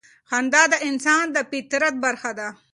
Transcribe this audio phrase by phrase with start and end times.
[0.29, 2.47] خندا د انسان د فطرت برخه ده.